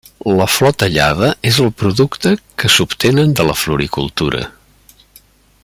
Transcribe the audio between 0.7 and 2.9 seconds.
tallada és el producte que